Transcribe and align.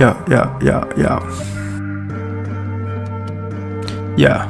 Yeah, 0.00 0.16
yeah, 0.30 0.58
yeah, 0.62 0.82
yeah. 0.96 1.20
Yeah. 4.16 4.46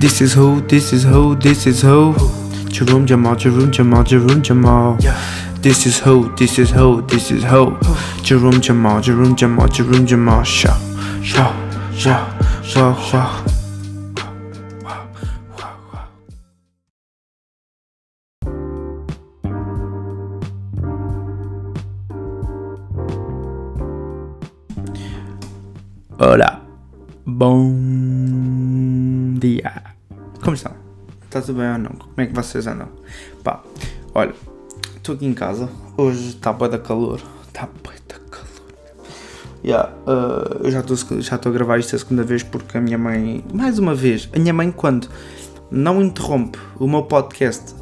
This 0.00 0.20
is 0.20 0.32
who, 0.32 0.60
this 0.62 0.92
is 0.92 1.04
who, 1.04 1.36
this 1.36 1.68
is 1.68 1.82
who. 1.82 2.16
Jerome 2.68 3.06
Jamal, 3.06 3.36
Jerome 3.36 3.70
Jamal, 3.70 4.02
Jerome 4.02 4.42
Jamal. 4.42 4.98
This 5.60 5.86
is 5.86 6.00
who, 6.00 6.34
this 6.34 6.58
is 6.58 6.70
who, 6.70 7.00
this 7.02 7.30
is 7.30 7.44
who. 7.44 7.78
Jerome 8.22 8.60
Jamal, 8.60 9.00
Jerome 9.00 9.36
Jamal, 9.36 9.68
Jerome 9.68 10.04
Jamal. 10.04 10.42
Show, 10.42 10.74
show, 11.22 11.54
show, 11.94 12.26
show, 12.64 12.92
show. 12.96 13.55
Bom 27.36 27.70
dia. 29.38 29.82
Como 30.42 30.56
estão? 30.56 30.72
Está 31.24 31.42
tudo 31.42 31.58
bem 31.58 31.70
ou 31.70 31.78
não? 31.78 31.90
Como 31.90 32.14
é 32.16 32.26
que 32.26 32.34
vocês 32.34 32.66
andam? 32.66 32.88
Pá, 33.44 33.62
olha, 34.14 34.34
estou 34.96 35.14
aqui 35.14 35.26
em 35.26 35.34
casa. 35.34 35.68
Hoje 35.98 36.30
está 36.30 36.50
bué 36.50 36.70
da 36.70 36.78
calor. 36.78 37.20
Está 37.46 37.68
bué 37.84 37.96
da 38.08 38.14
calor. 38.30 38.48
Yeah, 39.62 39.92
uh, 40.06 40.64
eu 40.64 40.70
já 40.70 40.80
estou 40.80 41.20
já 41.20 41.36
a 41.36 41.50
gravar 41.50 41.78
isto 41.78 41.94
a 41.94 41.98
segunda 41.98 42.24
vez 42.24 42.42
porque 42.42 42.78
a 42.78 42.80
minha 42.80 42.96
mãe, 42.96 43.44
mais 43.52 43.78
uma 43.78 43.94
vez, 43.94 44.30
a 44.34 44.38
minha 44.38 44.54
mãe 44.54 44.72
quando 44.72 45.06
não 45.70 46.00
interrompe 46.00 46.58
o 46.78 46.88
meu 46.88 47.02
podcast 47.02 47.74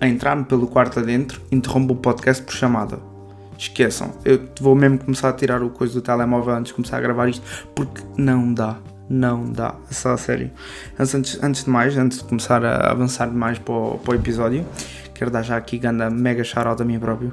a 0.00 0.06
entrar-me 0.06 0.44
pelo 0.44 0.68
quarto 0.68 1.00
adentro, 1.00 1.40
interrompe 1.50 1.94
o 1.94 1.96
podcast 1.96 2.44
por 2.44 2.54
chamada 2.54 3.15
esqueçam. 3.58 4.12
Eu 4.24 4.48
vou 4.60 4.74
mesmo 4.74 4.98
começar 4.98 5.28
a 5.28 5.32
tirar 5.32 5.62
o 5.62 5.70
coisa 5.70 5.94
do 5.94 6.02
telemóvel 6.02 6.54
antes 6.54 6.68
de 6.68 6.74
começar 6.74 6.98
a 6.98 7.00
gravar 7.00 7.28
isto, 7.28 7.44
porque 7.74 8.02
não 8.16 8.52
dá. 8.52 8.76
Não 9.08 9.52
dá, 9.52 9.76
só 9.88 10.14
a 10.14 10.16
sério. 10.16 10.50
Antes, 10.98 11.38
antes 11.40 11.64
de 11.64 11.70
mais, 11.70 11.96
antes 11.96 12.18
de 12.18 12.24
começar 12.24 12.64
a 12.64 12.90
avançar 12.90 13.30
mais 13.30 13.56
para 13.56 13.72
o, 13.72 13.98
para 13.98 14.12
o 14.12 14.14
episódio, 14.16 14.66
quero 15.14 15.30
dar 15.30 15.42
já 15.42 15.56
aqui 15.56 15.78
ganda 15.78 16.10
mega 16.10 16.42
shoutout 16.42 16.82
a 16.82 16.84
mim 16.84 16.98
próprio. 16.98 17.32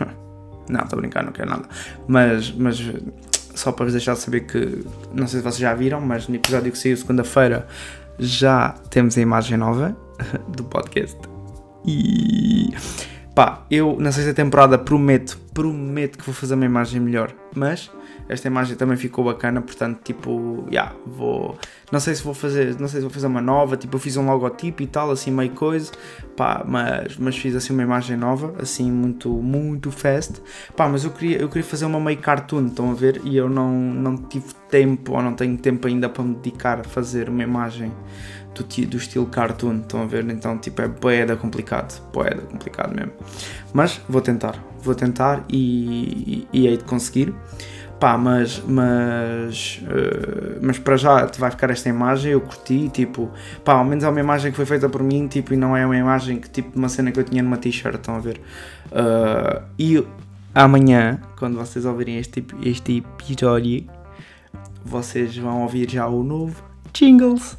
não, 0.68 0.80
estou 0.80 0.98
a 0.98 1.00
brincar, 1.00 1.22
não 1.22 1.30
quero 1.30 1.48
nada. 1.48 1.68
Mas, 2.08 2.50
mas 2.50 2.92
só 3.54 3.70
para 3.70 3.84
vos 3.84 3.92
deixar 3.92 4.14
de 4.14 4.18
saber 4.18 4.40
que, 4.40 4.84
não 5.14 5.28
sei 5.28 5.38
se 5.38 5.44
vocês 5.44 5.58
já 5.58 5.72
viram, 5.74 6.00
mas 6.00 6.26
no 6.26 6.34
episódio 6.34 6.72
que 6.72 6.78
saiu 6.78 6.96
segunda-feira 6.96 7.68
já 8.18 8.70
temos 8.90 9.16
a 9.16 9.20
imagem 9.20 9.56
nova 9.56 9.96
do 10.48 10.64
podcast. 10.64 11.16
E 11.86 12.74
Pá, 13.36 13.66
eu 13.70 13.98
na 14.00 14.10
sexta 14.10 14.32
temporada 14.32 14.78
prometo, 14.78 15.38
prometo 15.56 16.18
que 16.18 16.24
vou 16.26 16.34
fazer 16.34 16.52
uma 16.52 16.66
imagem 16.66 17.00
melhor, 17.00 17.34
mas 17.54 17.90
esta 18.28 18.46
imagem 18.46 18.76
também 18.76 18.94
ficou 18.98 19.24
bacana, 19.24 19.62
portanto, 19.62 20.00
tipo, 20.04 20.66
já, 20.66 20.70
yeah, 20.70 20.96
vou. 21.06 21.56
Não 21.90 21.98
sei 21.98 22.14
se 22.14 22.22
vou 22.22 22.34
fazer, 22.34 22.78
não 22.78 22.88
sei 22.88 23.00
se 23.00 23.06
vou 23.06 23.10
fazer 23.10 23.26
uma 23.26 23.40
nova, 23.40 23.74
tipo, 23.74 23.96
eu 23.96 24.00
fiz 24.00 24.18
um 24.18 24.26
logotipo 24.26 24.82
e 24.82 24.86
tal, 24.86 25.10
assim, 25.10 25.30
meio 25.30 25.52
coisa, 25.52 25.90
pá, 26.36 26.62
mas, 26.68 27.16
mas 27.16 27.38
fiz 27.38 27.54
assim 27.54 27.72
uma 27.72 27.82
imagem 27.82 28.18
nova, 28.18 28.54
assim, 28.60 28.92
muito, 28.92 29.30
muito 29.30 29.90
fast, 29.90 30.42
pá, 30.76 30.90
mas 30.90 31.04
eu 31.04 31.10
queria, 31.10 31.38
eu 31.38 31.48
queria 31.48 31.64
fazer 31.64 31.86
uma 31.86 31.98
meio 31.98 32.18
cartoon, 32.18 32.66
estão 32.66 32.90
a 32.90 32.94
ver, 32.94 33.22
e 33.24 33.34
eu 33.34 33.48
não, 33.48 33.72
não 33.72 34.16
tive 34.18 34.52
tempo, 34.68 35.12
ou 35.14 35.22
não 35.22 35.32
tenho 35.32 35.56
tempo 35.56 35.88
ainda 35.88 36.06
para 36.06 36.22
me 36.22 36.34
dedicar 36.34 36.80
a 36.80 36.84
fazer 36.84 37.30
uma 37.30 37.42
imagem 37.42 37.90
do, 38.56 38.86
do 38.86 38.96
estilo 38.96 39.26
cartoon, 39.26 39.80
estão 39.80 40.02
a 40.02 40.06
ver? 40.06 40.28
Então, 40.30 40.56
tipo, 40.58 40.80
é 40.80 40.88
boeda 40.88 41.36
complicado, 41.36 42.00
boeda 42.12 42.42
complicado 42.42 42.94
mesmo. 42.94 43.12
Mas 43.72 44.00
vou 44.08 44.20
tentar, 44.20 44.56
vou 44.80 44.94
tentar 44.94 45.44
e, 45.48 46.46
e, 46.52 46.60
e 46.60 46.66
hei 46.66 46.76
de 46.76 46.84
conseguir. 46.84 47.34
Pá, 48.00 48.18
mas, 48.18 48.62
mas, 48.66 49.80
uh, 49.84 50.58
mas 50.60 50.78
para 50.78 50.98
já 50.98 51.26
vai 51.38 51.50
ficar 51.50 51.70
esta 51.70 51.88
imagem, 51.88 52.32
eu 52.32 52.42
curti, 52.42 52.90
tipo, 52.90 53.30
pá, 53.64 53.72
ao 53.72 53.84
menos 53.86 54.04
é 54.04 54.08
uma 54.08 54.20
imagem 54.20 54.50
que 54.50 54.56
foi 54.56 54.66
feita 54.66 54.86
por 54.86 55.02
mim, 55.02 55.26
tipo, 55.28 55.54
e 55.54 55.56
não 55.56 55.74
é 55.74 55.84
uma 55.86 55.96
imagem 55.96 56.38
que, 56.38 56.50
tipo, 56.50 56.78
uma 56.78 56.90
cena 56.90 57.10
que 57.10 57.18
eu 57.18 57.24
tinha 57.24 57.42
numa 57.42 57.56
t-shirt, 57.56 57.94
estão 57.94 58.16
a 58.16 58.18
ver? 58.18 58.38
Uh, 58.88 59.62
e 59.78 60.06
amanhã, 60.54 61.18
quando 61.38 61.56
vocês 61.56 61.86
ouvirem 61.86 62.18
este, 62.18 62.44
este 62.62 62.98
episódio, 62.98 63.86
vocês 64.84 65.34
vão 65.38 65.62
ouvir 65.62 65.90
já 65.90 66.06
o 66.06 66.22
novo 66.22 66.62
Jingles 66.92 67.56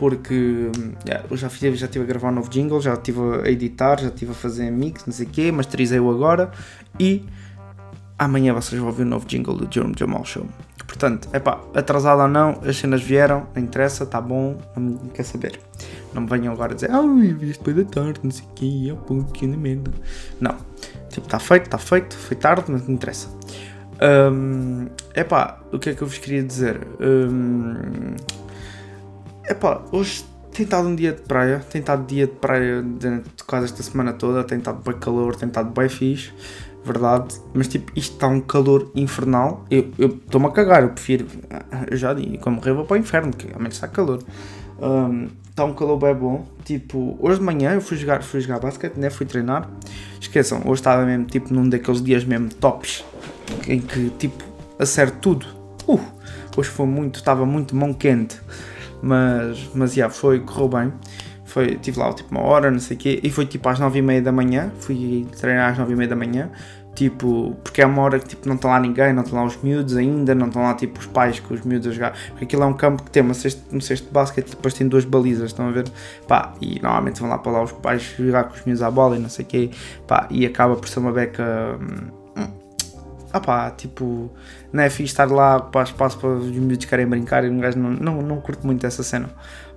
porque 0.00 0.70
yeah, 1.06 1.26
eu 1.30 1.36
já, 1.36 1.50
fiz, 1.50 1.78
já 1.78 1.84
estive 1.84 2.06
a 2.06 2.08
gravar 2.08 2.30
um 2.30 2.36
novo 2.36 2.48
jingle, 2.48 2.80
já 2.80 2.94
estive 2.94 3.20
a 3.44 3.50
editar, 3.50 4.00
já 4.00 4.08
estive 4.08 4.30
a 4.30 4.34
fazer 4.34 4.70
mix, 4.70 5.04
não 5.04 5.12
sei 5.12 5.26
o 5.26 5.28
quê, 5.28 5.52
masterizei-o 5.52 6.10
agora 6.10 6.50
e 6.98 7.22
amanhã 8.18 8.54
vocês 8.54 8.80
vão 8.80 8.88
ouvir 8.88 9.02
o 9.02 9.06
um 9.06 9.10
novo 9.10 9.26
jingle 9.26 9.54
do 9.54 9.70
Jerome 9.70 9.94
Jamal 9.94 10.24
Show. 10.24 10.46
Portanto, 10.86 11.28
é 11.34 11.38
pá, 11.38 11.60
atrasado 11.74 12.22
ou 12.22 12.28
não, 12.28 12.58
as 12.64 12.78
cenas 12.78 13.02
vieram, 13.02 13.46
não 13.54 13.62
interessa, 13.62 14.04
está 14.04 14.22
bom, 14.22 14.56
não 14.74 15.10
quer 15.10 15.22
saber. 15.22 15.60
Não 16.14 16.22
me 16.22 16.28
venham 16.28 16.54
agora 16.54 16.74
dizer, 16.74 16.90
ah, 16.90 16.96
eu 16.96 17.36
vi 17.36 17.52
depois 17.52 17.76
da 17.76 17.84
tarde, 17.84 18.20
não 18.22 18.30
sei 18.30 18.46
o 18.46 18.54
quê, 18.54 18.88
é 18.88 19.12
um 19.12 19.22
que 19.22 19.46
merda. 19.46 19.92
Não, 20.40 20.56
tipo, 21.10 21.26
está 21.26 21.38
feito, 21.38 21.66
está 21.66 21.76
feito, 21.76 22.16
foi 22.16 22.38
tarde, 22.38 22.64
mas 22.68 22.88
não 22.88 22.94
interessa. 22.94 23.28
Um, 24.00 24.86
epá, 25.14 25.60
o 25.70 25.78
que 25.78 25.90
é 25.90 25.94
que 25.94 26.00
eu 26.00 26.06
vos 26.06 26.16
queria 26.16 26.42
dizer? 26.42 26.80
Um, 26.98 28.14
Epá, 29.50 29.82
hoje 29.90 30.24
tem 30.52 30.62
estado 30.62 30.86
um 30.86 30.94
dia 30.94 31.12
de 31.12 31.22
praia, 31.22 31.58
tem 31.58 31.80
estado 31.80 32.06
dia 32.06 32.24
de 32.28 32.34
praia 32.34 32.84
de 32.84 33.20
quase 33.44 33.64
esta 33.64 33.82
semana 33.82 34.12
toda, 34.12 34.44
tem 34.44 34.58
estado 34.58 34.80
bem 34.80 34.96
calor, 34.96 35.34
tem 35.34 35.48
estado 35.48 35.72
bem 35.72 35.88
fixe, 35.88 36.32
verdade, 36.84 37.34
mas 37.52 37.66
tipo, 37.66 37.90
isto 37.96 38.12
está 38.12 38.28
um 38.28 38.40
calor 38.40 38.92
infernal, 38.94 39.64
eu 39.68 39.90
estou-me 39.98 40.46
a 40.46 40.50
cagar, 40.50 40.84
eu 40.84 40.90
prefiro, 40.90 41.26
eu 41.90 41.96
já 41.96 42.14
digo, 42.14 42.38
quando 42.38 42.54
morrer 42.54 42.74
vou 42.74 42.84
para 42.84 42.94
o 42.94 42.96
inferno, 42.98 43.32
que 43.32 43.48
realmente 43.48 43.72
está 43.72 43.88
calor. 43.88 44.22
Um, 44.80 45.26
está 45.48 45.64
um 45.64 45.74
calor 45.74 45.98
bem 45.98 46.14
bom, 46.14 46.46
tipo, 46.64 47.18
hoje 47.18 47.40
de 47.40 47.44
manhã 47.44 47.72
eu 47.72 47.80
fui 47.80 47.96
jogar, 47.96 48.22
fui 48.22 48.40
jogar 48.40 48.60
basquete, 48.60 48.98
né, 48.98 49.10
fui 49.10 49.26
treinar, 49.26 49.68
esqueçam, 50.20 50.60
hoje 50.64 50.80
estava 50.80 51.04
mesmo 51.04 51.24
tipo 51.24 51.52
num 51.52 51.68
daqueles 51.68 52.00
dias 52.00 52.24
mesmo 52.24 52.50
tops, 52.50 53.04
em 53.66 53.80
que 53.80 54.10
tipo, 54.10 54.44
acerto 54.78 55.18
tudo, 55.18 55.46
uh, 55.88 56.00
hoje 56.56 56.70
foi 56.70 56.86
muito, 56.86 57.16
estava 57.16 57.44
muito 57.44 57.74
mão 57.74 57.92
quente, 57.92 58.40
mas, 59.02 59.70
mas 59.74 59.96
yeah, 59.96 60.12
foi, 60.12 60.40
correu 60.40 60.68
bem. 60.68 60.92
Foi, 61.44 61.74
tive 61.76 61.98
lá 61.98 62.12
tipo 62.12 62.30
uma 62.30 62.42
hora, 62.42 62.70
não 62.70 62.78
sei 62.78 62.96
o 62.96 63.00
quê, 63.00 63.20
e 63.24 63.30
foi 63.30 63.44
tipo 63.44 63.68
às 63.68 63.78
nove 63.78 63.98
e 63.98 64.02
meia 64.02 64.22
da 64.22 64.30
manhã, 64.30 64.70
fui 64.78 65.26
treinar 65.36 65.72
às 65.72 65.78
nove 65.78 65.94
e 65.94 65.96
meia 65.96 66.08
da 66.08 66.14
manhã, 66.14 66.48
tipo, 66.94 67.56
porque 67.64 67.82
é 67.82 67.86
uma 67.86 68.02
hora 68.02 68.20
que 68.20 68.28
tipo, 68.28 68.48
não 68.48 68.54
está 68.54 68.68
lá 68.68 68.78
ninguém, 68.78 69.12
não 69.12 69.22
estão 69.22 69.38
lá 69.38 69.44
os 69.44 69.56
miúdos 69.62 69.96
ainda, 69.96 70.32
não 70.32 70.46
estão 70.46 70.62
lá 70.62 70.74
tipo 70.74 71.00
os 71.00 71.06
pais 71.06 71.40
com 71.40 71.54
os 71.54 71.62
miúdos 71.62 71.88
a 71.88 71.90
jogar, 71.90 72.12
porque 72.28 72.44
aquilo 72.44 72.62
é 72.62 72.66
um 72.66 72.72
campo 72.72 73.02
que 73.02 73.10
tem 73.10 73.22
uma 73.22 73.34
cesto, 73.34 73.62
um 73.74 73.80
cesto 73.80 74.06
de 74.06 74.12
basquete 74.12 74.46
e 74.48 74.50
depois 74.50 74.74
tem 74.74 74.86
duas 74.86 75.04
balizas, 75.04 75.46
estão 75.46 75.68
a 75.68 75.72
ver? 75.72 75.88
Pá, 76.28 76.54
e 76.60 76.80
normalmente 76.80 77.20
vão 77.20 77.28
lá 77.28 77.38
para 77.38 77.52
lá 77.52 77.62
os 77.62 77.72
pais 77.72 78.14
jogar 78.16 78.44
com 78.44 78.54
os 78.54 78.64
miúdos 78.64 78.82
à 78.82 78.90
bola 78.90 79.16
e 79.16 79.18
não 79.18 79.28
sei 79.28 79.44
o 79.44 79.48
quê, 79.48 79.70
pá, 80.06 80.28
e 80.30 80.46
acaba 80.46 80.76
por 80.76 80.88
ser 80.88 81.00
uma 81.00 81.12
beca. 81.12 81.78
Hum, 81.80 82.19
ah 83.32 83.40
pá, 83.40 83.70
tipo, 83.70 84.30
não 84.72 84.82
é 84.82 84.90
fixe 84.90 85.12
estar 85.12 85.30
lá 85.30 85.60
para 85.60 85.82
espaço 85.82 86.18
para 86.18 86.30
os 86.30 86.50
miúdos 86.50 86.84
querem 86.84 87.06
brincar 87.06 87.44
e 87.44 87.50
um 87.50 87.58
gajo 87.58 87.78
não, 87.78 87.90
não, 87.90 88.22
não 88.22 88.40
curto 88.40 88.66
muito 88.66 88.86
essa 88.86 89.02
cena. 89.02 89.30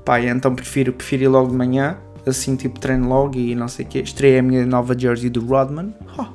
Pá, 0.03 0.19
então 0.21 0.53
prefiro, 0.53 0.91
prefiro 0.93 1.23
ir 1.23 1.27
logo 1.27 1.49
de 1.49 1.55
manhã, 1.55 1.97
assim 2.25 2.55
tipo 2.55 2.79
treino 2.79 3.07
logo 3.07 3.37
e 3.37 3.55
não 3.55 3.67
sei 3.67 3.85
o 3.85 3.87
quê. 3.87 3.99
Estreiei 3.99 4.39
a 4.39 4.43
minha 4.43 4.65
nova 4.65 4.97
jersey 4.97 5.29
do 5.29 5.45
Rodman. 5.45 5.93
Oh, 6.17 6.25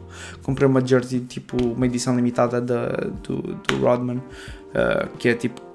comprei 0.43 0.69
uma 0.69 0.85
jersey 0.85 1.21
tipo, 1.21 1.57
uma 1.63 1.87
edição 1.87 2.15
limitada 2.15 2.61
da, 2.61 2.89
do, 3.23 3.43
do 3.43 3.77
Rodman, 3.81 4.19
uh, 4.19 5.09
que 5.19 5.29
é 5.29 5.35
tipo 5.35 5.68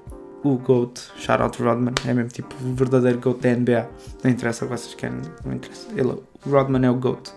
o 0.44 0.58
GOAT, 0.58 1.00
shout 1.16 1.42
out 1.42 1.62
Rodman, 1.62 1.94
é 2.06 2.12
mesmo 2.12 2.30
tipo 2.30 2.54
o 2.62 2.74
verdadeiro 2.74 3.18
GOAT 3.18 3.40
da 3.40 3.56
NBA. 3.56 3.88
Não 4.22 4.30
interessa 4.30 4.64
o 4.64 4.68
que 4.68 4.76
vocês 4.76 4.94
querem, 4.94 5.20
não 5.44 5.54
interessa. 5.54 5.88
Ele, 5.96 6.22
o 6.46 6.50
Rodman 6.50 6.84
é 6.86 6.90
o 6.90 6.94
GOAT. 6.94 7.32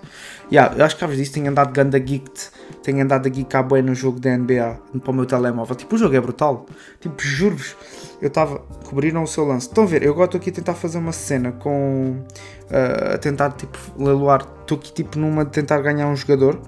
Yeah, 0.51 0.75
eu 0.77 0.85
acho 0.85 0.97
que 0.97 1.05
vos 1.05 1.15
disse, 1.15 1.31
tenho 1.31 1.49
andado 1.49 1.71
ganda 1.71 1.97
geeked, 1.97 2.49
tenho 2.83 3.01
andado 3.01 3.25
a 3.25 3.29
geekar 3.29 3.65
bem 3.65 3.81
no 3.81 3.95
jogo 3.95 4.19
da 4.19 4.37
NBA 4.37 4.79
para 4.99 5.11
o 5.11 5.13
meu 5.13 5.25
telemóvel. 5.25 5.75
Tipo, 5.75 5.95
o 5.95 5.97
jogo 5.97 6.15
é 6.15 6.21
brutal. 6.21 6.65
Tipo, 6.99 7.21
juro-vos, 7.21 7.75
eu 8.21 8.27
estava. 8.27 8.59
Cobriram 8.85 9.23
o 9.23 9.27
seu 9.27 9.45
lance. 9.45 9.67
Estão 9.67 9.85
a 9.85 9.87
ver? 9.87 10.03
Eu 10.03 10.11
agora 10.11 10.25
estou 10.25 10.39
aqui 10.39 10.49
a 10.49 10.53
tentar 10.53 10.73
fazer 10.73 10.97
uma 10.97 11.13
cena 11.13 11.53
com. 11.53 12.25
Uh, 12.69 13.15
a 13.15 13.17
tentar, 13.17 13.51
tipo, 13.51 13.77
leiloar. 13.97 14.45
Estou 14.61 14.77
aqui, 14.77 14.91
tipo, 14.93 15.17
numa 15.17 15.45
de 15.45 15.51
tentar 15.51 15.79
ganhar 15.79 16.07
um 16.07 16.15
jogador 16.15 16.61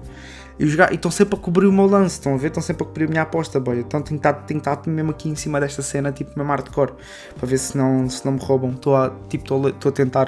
e 0.60 0.94
estão 0.94 1.10
sempre 1.10 1.36
a 1.36 1.38
cobrir 1.38 1.66
o 1.66 1.72
meu 1.72 1.86
lance, 1.86 2.16
estão 2.16 2.34
a 2.34 2.36
ver? 2.36 2.48
Estão 2.48 2.62
sempre 2.62 2.82
a 2.84 2.86
cobrir 2.86 3.04
a 3.04 3.08
minha 3.08 3.22
aposta, 3.22 3.58
boy. 3.58 3.78
Então 3.78 4.02
tenho 4.02 4.20
que 4.20 4.28
estar, 4.58 4.86
mesmo 4.86 5.10
aqui 5.10 5.30
em 5.30 5.34
cima 5.34 5.58
desta 5.58 5.80
cena, 5.80 6.12
tipo 6.12 6.32
mesmo 6.36 6.50
hardcore, 6.50 6.92
para 7.38 7.46
ver 7.48 7.56
se 7.56 7.78
não, 7.78 8.10
se 8.10 8.24
não 8.26 8.32
me 8.32 8.40
roubam. 8.40 8.72
Estou 8.72 8.94
a, 8.94 9.10
tipo, 9.30 9.68
estou 9.68 9.88
a 9.88 9.92
tentar, 9.92 10.26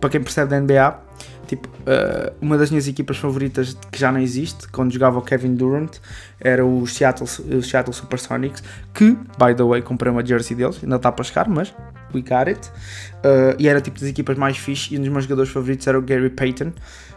para 0.00 0.10
quem 0.10 0.22
percebe 0.22 0.50
da 0.50 0.60
NBA, 0.60 1.03
tipo, 1.54 1.68
uh, 1.68 2.34
uma 2.40 2.58
das 2.58 2.70
minhas 2.70 2.88
equipas 2.88 3.16
favoritas 3.16 3.76
que 3.90 3.98
já 3.98 4.10
não 4.10 4.20
existe, 4.20 4.68
quando 4.68 4.92
jogava 4.92 5.18
o 5.18 5.22
Kevin 5.22 5.54
Durant, 5.54 5.98
era 6.40 6.64
o 6.64 6.86
Seattle, 6.86 7.28
o 7.56 7.62
Seattle 7.62 7.94
Supersonics, 7.94 8.62
que, 8.92 9.12
by 9.38 9.54
the 9.56 9.62
way, 9.62 9.82
comprei 9.82 10.10
uma 10.10 10.24
jersey 10.24 10.56
deles, 10.56 10.80
ainda 10.82 10.96
está 10.96 11.10
para 11.12 11.24
chegar, 11.24 11.48
mas 11.48 11.74
we 12.12 12.22
got 12.22 12.48
it. 12.48 12.68
Uh, 13.24 13.54
e 13.58 13.68
era 13.68 13.80
tipo 13.80 13.98
das 13.98 14.08
equipas 14.08 14.36
mais 14.36 14.56
fixe, 14.56 14.94
e 14.94 14.98
um 14.98 15.00
dos 15.00 15.10
meus 15.10 15.24
jogadores 15.24 15.50
favoritos 15.50 15.86
era 15.86 15.98
o 15.98 16.02
Gary 16.02 16.30
Payton. 16.30 16.72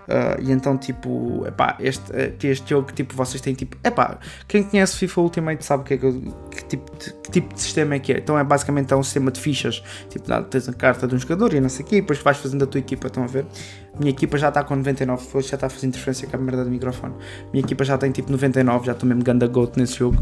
Uh, 0.08 0.42
e 0.42 0.54
então, 0.54 0.78
tipo, 0.78 1.46
epá, 1.46 1.76
este, 1.82 2.14
este 2.48 2.70
jogo, 2.70 2.94
tipo, 2.94 3.14
vocês 3.14 3.42
têm 3.42 3.54
tipo, 3.54 3.76
epá, 3.84 4.18
quem 4.48 4.64
conhece 4.64 4.96
FIFA 4.96 5.22
Ultimate 5.22 5.66
sabe 5.66 5.84
que, 5.84 5.94
é 5.96 5.98
que, 5.98 6.12
que, 6.50 6.66
tipo, 6.66 6.98
de, 6.98 7.14
que 7.14 7.32
tipo 7.32 7.54
de 7.54 7.62
sistema 7.62 7.96
é 7.96 8.00
que 8.00 8.14
é. 8.14 8.18
Então 8.20 8.40
é 8.40 8.44
basicamente 8.44 8.94
é 8.94 8.96
um 8.96 9.04
sistema 9.04 9.32
de 9.32 9.42
fichas, 9.42 9.84
tipo, 10.10 10.26
tens 10.44 10.70
a 10.70 10.74
carta 10.74 11.06
de 11.06 11.14
um 11.14 11.20
jogador 11.20 11.54
e 11.54 11.60
não 11.60 11.68
sei 11.68 11.86
o 11.86 11.90
quê, 11.90 11.98
e 11.98 12.02
depois 12.02 12.20
vais 12.20 12.38
fazendo 12.38 12.64
a 12.64 12.68
tua 12.68 12.80
equipa, 12.80 13.08
estão 13.08 13.24
a 13.24 13.28
ver? 13.28 13.46
Minha 14.00 14.12
equipa 14.12 14.38
já 14.38 14.50
está 14.50 14.64
com 14.64 14.76
99, 14.76 15.42
já 15.42 15.56
está 15.56 15.68
a 15.68 15.70
fazer 15.70 15.88
interferência 15.88 16.28
com 16.28 16.38
a 16.38 16.40
merda 16.40 16.64
do 16.64 16.70
microfone. 16.70 17.14
Minha 17.52 17.64
equipa 17.64 17.84
já 17.84 17.98
tem 17.98 18.12
tipo 18.12 18.32
99, 18.32 18.86
já 18.86 18.92
estou 18.92 19.08
mesmo 19.08 19.24
ganda 19.24 19.48
goat 19.48 19.78
nesse 19.78 19.98
jogo. 19.98 20.18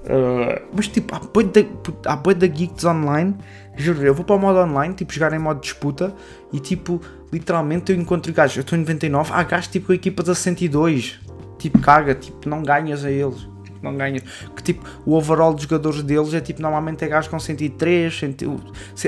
Uh, 0.00 0.64
mas 0.74 0.88
tipo, 0.88 1.14
há 1.14 1.18
boi 1.18 1.44
da, 1.44 2.34
da 2.34 2.46
Geeks 2.46 2.84
online, 2.84 3.36
juro, 3.76 4.02
eu 4.02 4.14
vou 4.14 4.24
para 4.24 4.34
o 4.34 4.38
modo 4.38 4.58
online, 4.58 4.94
tipo, 4.94 5.12
jogar 5.12 5.32
em 5.34 5.38
modo 5.38 5.60
disputa 5.60 6.14
e 6.50 6.58
tipo, 6.58 7.00
literalmente 7.30 7.92
eu 7.92 7.98
encontro 7.98 8.32
gajos, 8.32 8.56
eu 8.56 8.60
estou 8.62 8.78
em 8.78 8.80
99, 8.80 9.30
há 9.34 9.42
gajos 9.42 9.68
tipo 9.68 9.88
com 9.88 9.92
equipas 9.92 10.30
a 10.30 10.34
102, 10.34 11.20
tipo, 11.58 11.78
caga, 11.80 12.14
tipo, 12.14 12.48
não 12.48 12.62
ganhas 12.62 13.04
a 13.04 13.10
eles, 13.10 13.46
tipo, 13.80 13.84
não 13.84 13.96
ganhas, 13.96 14.22
que 14.54 14.62
tipo, 14.62 14.84
o 15.06 15.14
overall 15.14 15.52
dos 15.54 15.62
jogadores 15.62 16.02
deles 16.02 16.34
é 16.34 16.40
tipo, 16.40 16.60
normalmente 16.62 17.04
é 17.04 17.08
gajos 17.08 17.30
com 17.30 17.38
103, 17.38 18.18
100, 18.18 18.36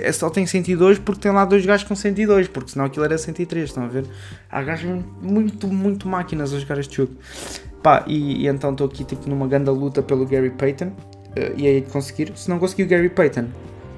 é, 0.03 0.13
só 0.13 0.31
tem 0.31 0.47
102 0.47 0.99
porque 0.99 1.21
tem 1.21 1.33
lá 1.33 1.45
dois 1.45 1.65
gajos 1.65 1.87
com 1.87 1.95
102, 1.95 2.49
porque 2.49 2.73
senão 2.73 2.87
aquilo 2.87 3.05
era 3.05 3.17
103, 3.17 3.65
estão 3.65 3.85
a 3.85 3.89
ver? 3.89 4.07
Há 4.51 4.63
gajos 4.63 5.05
muito, 5.21 5.69
muito 5.69 6.09
máquinas 6.09 6.53
a 6.53 6.59
jogar 6.59 6.79
este 6.79 6.97
jogo. 6.97 7.13
Pá, 7.83 8.05
e, 8.07 8.45
e 8.45 8.49
então 8.49 8.71
estou 8.71 8.87
aqui 8.87 9.05
tipo 9.05 9.29
numa 9.29 9.47
grande 9.47 9.71
luta 9.71 10.03
pelo 10.03 10.25
Gary 10.25 10.51
Payton 10.51 10.87
uh, 10.87 10.93
e 11.57 11.67
aí 11.67 11.81
de 11.81 11.91
conseguir. 11.91 12.33
Se 12.37 12.49
não 12.49 12.59
conseguir 12.59 12.85
o 12.85 12.87
Gary 12.87 13.09
Payton, 13.09 13.47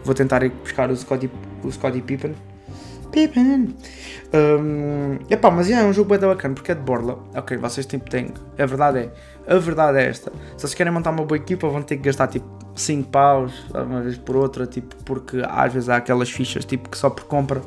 vou 0.05 0.15
tentar 0.15 0.43
ir 0.43 0.51
buscar 0.51 0.91
o 0.91 0.97
Scottie, 0.97 1.31
o 1.63 1.71
Scottie 1.71 2.01
Pippen. 2.01 2.35
Pippen! 3.15 3.77
Um, 4.35 5.19
epá, 5.31 5.49
mas 5.49 5.69
yeah, 5.69 5.87
é 5.87 5.89
um 5.89 5.93
jogo 5.93 6.11
bem 6.11 6.19
bacana 6.19 6.53
porque 6.53 6.73
é 6.73 6.75
de 6.75 6.81
borla. 6.81 7.17
Ok, 7.37 7.57
vocês 7.57 7.87
tipo 7.87 8.11
têm. 8.11 8.35
A 8.59 8.67
verdade 8.67 8.99
é. 8.99 9.13
A 9.47 9.57
verdade 9.59 9.99
é 9.99 10.07
esta. 10.09 10.33
Se 10.57 10.63
vocês 10.63 10.75
querem 10.75 10.93
montar 10.93 11.11
uma 11.11 11.25
boa 11.25 11.39
equipa, 11.39 11.69
vão 11.69 11.81
ter 11.81 11.97
que 11.97 12.03
gastar 12.03 12.27
tipo 12.27 12.45
5 12.75 13.09
paus 13.11 13.53
uma 13.73 14.01
vez 14.01 14.19
por 14.19 14.35
outra, 14.35 14.67
tipo, 14.67 14.97
porque 15.05 15.41
às 15.49 15.73
vezes 15.73 15.89
há 15.89 15.97
aquelas 15.97 16.29
fichas 16.29 16.65
tipo 16.65 16.89
que 16.89 16.99
só 16.99 17.09
por 17.09 17.25
compra 17.27 17.63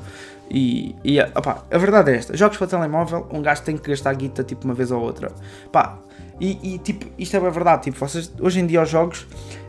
e, 0.49 0.93
e 1.01 1.17
a 1.19 1.77
verdade 1.77 2.11
é 2.11 2.15
esta: 2.15 2.35
jogos 2.35 2.57
para 2.57 2.67
telemóvel, 2.67 3.25
um 3.31 3.41
gajo 3.41 3.63
tem 3.63 3.77
que 3.77 3.89
gastar 3.89 4.13
guita 4.15 4.43
tipo 4.43 4.65
uma 4.65 4.73
vez 4.73 4.91
ou 4.91 5.01
outra. 5.01 5.31
Pá, 5.71 5.97
e, 6.39 6.75
e, 6.75 6.77
tipo, 6.77 7.05
isto 7.17 7.35
é 7.35 7.39
verdade. 7.39 7.83
Tipo, 7.83 7.99
vocês, 7.99 8.31
hoje 8.39 8.59
em 8.59 8.67
dia 8.67 8.81
os 8.81 8.89
jogos 8.89 9.25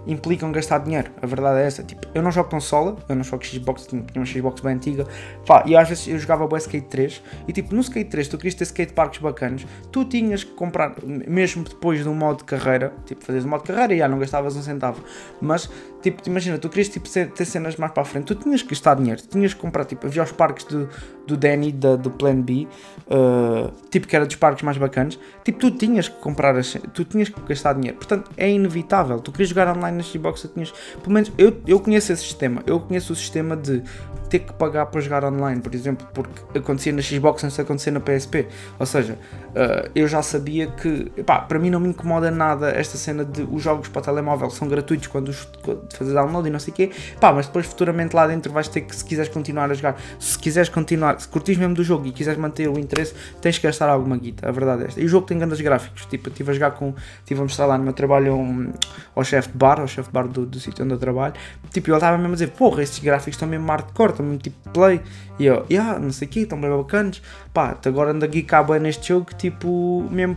implicam 0.07 0.51
gastar 0.51 0.79
dinheiro. 0.79 1.11
A 1.21 1.27
verdade 1.27 1.61
é 1.61 1.67
essa. 1.67 1.83
Tipo, 1.83 2.07
eu 2.15 2.23
não 2.23 2.31
jogo 2.31 2.51
consola, 2.51 2.97
eu 3.09 3.15
não 3.15 3.23
jogo 3.23 3.45
Xbox, 3.45 3.87
tinha 3.87 4.05
uma 4.17 4.27
Xbox 4.27 4.61
bem 4.61 4.75
antiga. 4.75 5.07
Pá, 5.47 5.63
e 5.67 5.77
às 5.77 5.89
vezes 5.89 6.09
eu 6.09 6.19
jogava 6.19 6.45
o 6.45 6.57
Skate 6.57 6.87
3 6.89 7.23
e 7.47 7.53
tipo, 7.53 7.75
no 7.75 7.81
Skate 7.81 8.11
3 8.11 8.29
tu 8.29 8.39
querias 8.39 8.55
ter 8.55 8.65
skate 8.65 8.93
parks 8.93 9.21
bacanas, 9.21 9.67
tu 9.93 10.05
tinhas 10.05 10.45
que 10.45 10.53
comprar, 10.53 10.95
mesmo 11.05 11.65
depois 11.65 12.03
do 12.05 12.15
modo 12.15 12.39
de 12.39 12.45
carreira, 12.45 12.93
tipo, 13.05 13.23
fazeres 13.25 13.45
o 13.45 13.49
modo 13.49 13.63
de 13.63 13.69
carreira 13.69 13.95
e 13.95 13.99
já 13.99 14.09
não 14.09 14.19
gastavas 14.19 14.57
um 14.57 14.63
centavo. 14.63 15.03
Mas, 15.41 15.71
tipo, 16.03 16.23
imagina, 16.27 16.59
tu 16.59 16.69
querias 16.69 16.89
tipo, 16.89 17.09
ter 17.09 17.45
cenas 17.45 17.77
mais 17.77 17.93
para 17.93 18.03
a 18.03 18.07
frente, 18.07 18.27
tu 18.27 18.35
tinhas 18.35 18.63
que 18.63 18.71
gastar 18.71 18.95
dinheiro, 18.95 19.21
tinhas 19.23 19.53
que 19.53 19.61
comprar, 19.61 19.85
tipo, 19.85 20.07
havia 20.07 20.23
os 20.23 20.33
parques 20.33 20.65
do, 20.65 20.89
do 21.29 21.37
Danny, 21.37 21.71
da, 21.71 21.95
do 21.95 22.11
Plan 22.11 22.41
B, 22.41 22.67
uh, 23.07 23.71
tipo, 23.91 24.09
que 24.09 24.17
era 24.17 24.25
dos 24.27 24.37
parques 24.37 24.63
mais 24.63 24.79
bacanas, 24.79 25.19
tipo, 25.45 25.59
tu 25.59 25.71
tinhas 25.71 26.09
que 26.09 26.17
comprar, 26.17 26.57
as, 26.57 26.77
tu 26.95 27.05
tinhas 27.05 27.29
que 27.29 27.41
gastar 27.43 27.75
dinheiro. 27.75 27.99
Portanto, 27.99 28.31
é 28.37 28.51
inevitável. 28.51 29.21
Tu 29.21 29.31
querias 29.31 29.51
jogar 29.51 29.77
online 29.77 29.99
na 29.99 30.03
Xbox, 30.03 30.41
tu 30.41 30.49
tinhas, 30.49 30.73
pelo 31.01 31.13
menos, 31.13 31.31
eu, 31.37 31.57
eu 31.67 31.79
conheço 31.79 32.13
esse 32.13 32.23
sistema, 32.23 32.63
eu 32.67 32.81
conheço 32.81 33.13
o 33.13 33.17
sistema 33.17 33.57
de 33.57 33.83
ter 34.29 34.41
que 34.41 34.53
pagar 34.53 34.87
para 34.87 35.01
jogar 35.01 35.25
online, 35.25 35.61
por 35.61 35.75
exemplo, 35.75 36.07
porque 36.13 36.59
acontecia 36.59 36.93
na 36.93 37.03
Xbox 37.03 37.43
antes 37.45 37.57
de 37.57 37.63
acontecer 37.63 37.91
na 37.91 38.01
PSP. 38.01 38.47
Ou 38.79 38.87
seja, 38.87 39.15
uh, 39.15 39.91
eu 39.95 40.07
já 40.07 40.23
sabia 40.23 40.67
que, 40.67 41.11
pá, 41.25 41.41
para 41.41 41.59
mim 41.59 41.71
não 41.71 41.81
me 41.81 41.89
incomoda 41.89 42.31
nada 42.31 42.71
esta 42.71 42.99
cena 42.99 43.25
de 43.25 43.43
os 43.51 43.63
jogos 43.63 43.89
para 43.89 44.03
telemóvel 44.03 44.51
são 44.51 44.69
gratuitos 44.69 45.07
quando, 45.07 45.29
os, 45.29 45.49
quando 45.63 45.89
fazes 45.93 46.13
download 46.13 46.49
e 46.49 46.51
não 46.51 46.59
sei 46.59 46.73
o 46.73 46.77
quê, 46.77 46.91
pá, 47.21 47.33
mas 47.33 47.47
depois 47.47 47.67
futuramente 47.67 48.15
lá 48.15 48.27
dentro 48.27 48.53
vais 48.53 48.69
ter 48.69 48.83
que, 48.83 48.95
se 48.95 49.05
quiseres 49.05 49.33
continuar 49.33 49.71
a 49.71 49.75
jogar, 49.75 49.97
se 50.19 50.39
quiseres 50.39 50.69
continuar, 50.69 51.18
se 51.19 51.29
curtis 51.29 51.57
mesmo 51.57 51.75
do 51.75 51.85
jogo 51.85 52.07
e 52.07 52.13
quiseres 52.13 52.39
manter 52.39 52.69
o 52.69 52.79
interesse, 52.79 53.15
tens 53.41 53.59
que 53.59 53.67
gastar 53.67 53.89
alguma 53.89 54.17
guita, 54.17 54.49
a 54.49 54.53
verdade 54.53 54.85
é 54.85 54.87
esta. 54.87 55.01
E 55.01 55.05
o 55.05 55.09
jogo 55.09 55.27
tem 55.27 55.39
grandes 55.39 55.61
gráficos, 55.61 56.07
tipo, 56.07 56.29
estive 56.29 56.51
a 56.51 56.55
jogar 56.55 56.71
com, 56.73 56.95
estive 57.21 57.41
a 57.41 57.43
mostrar 57.43 57.67
lá 57.67 57.79
no 57.79 57.85
meu 57.85 57.93
trabalho 57.93 58.35
um, 58.35 58.73
ao 59.15 59.25
chefe 59.25 59.49
de 59.51 59.57
bar, 59.57 59.81
ao 59.81 59.89
chefe 59.89 60.09
de 60.09 60.13
bar 60.13 60.29
do, 60.29 60.47
do 60.47 60.61
sítio 60.61 60.85
onde 60.85 60.95
eu 60.95 60.99
trabalho, 60.99 61.35
tipo, 61.73 61.89
ele 61.91 61.97
estava 61.97 62.17
mesmo 62.17 62.33
a 62.33 62.35
dizer, 62.35 62.49
porra, 62.49 62.83
estes 62.83 62.99
gráficos 63.01 63.35
estão 63.35 63.49
mesmo 63.49 63.67
hardcore, 63.67 64.11
estão 64.11 64.25
mesmo 64.25 64.41
tipo 64.41 64.71
play. 64.71 65.01
E 65.39 65.47
eu, 65.47 65.65
yeah, 65.71 65.99
não 65.99 66.11
sei 66.11 66.27
o 66.27 66.31
quê, 66.31 66.41
estão 66.41 66.61
bem 66.61 66.71
bacanas. 66.71 67.23
Pá, 67.53 67.77
agora 67.85 68.11
ando 68.11 68.25
a 68.25 68.29
geekar 68.29 68.67
bem 68.67 68.81
neste 68.81 69.09
jogo, 69.09 69.27
tipo, 69.37 70.07
mesmo 70.11 70.37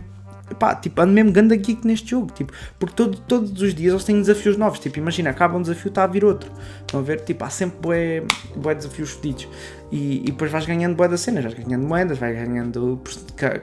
tipo, 0.80 1.00
ando 1.00 1.12
mesmo 1.12 1.32
ganda 1.32 1.56
geek 1.56 1.86
neste 1.86 2.10
jogo, 2.10 2.32
tipo, 2.32 2.52
porque 2.78 2.94
todo, 2.94 3.18
todos 3.18 3.60
os 3.60 3.74
dias 3.74 3.92
eles 3.92 4.04
têm 4.04 4.18
desafios 4.18 4.56
novos, 4.56 4.78
tipo, 4.78 4.98
imagina, 4.98 5.30
acaba 5.30 5.56
um 5.56 5.62
desafio, 5.62 5.88
está 5.88 6.04
a 6.04 6.06
vir 6.06 6.24
outro, 6.24 6.50
estão 6.80 7.00
a 7.00 7.02
ver, 7.02 7.20
tipo, 7.20 7.44
há 7.44 7.50
sempre 7.50 7.78
bué, 7.80 8.24
bué 8.56 8.74
desafios 8.74 9.12
fedidos, 9.12 9.48
e, 9.90 10.20
e 10.20 10.24
depois 10.26 10.50
vais 10.50 10.64
ganhando 10.64 10.96
bué 10.96 11.08
das 11.08 11.20
cenas, 11.20 11.44
vais 11.44 11.54
ganhando 11.54 11.86
moedas, 11.86 12.18
vais 12.18 12.34
ganhando 12.34 13.00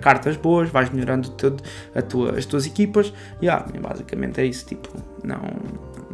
cartas 0.01 0.37
boas, 0.37 0.69
vais 0.69 0.89
melhorando 0.89 1.33
a 1.95 2.01
tua, 2.01 2.37
as 2.37 2.45
tuas 2.45 2.65
equipas, 2.65 3.13
e 3.41 3.45
yeah, 3.45 3.65
basicamente 3.81 4.39
é 4.39 4.45
isso, 4.45 4.65
tipo, 4.65 4.89
não, 5.23 5.41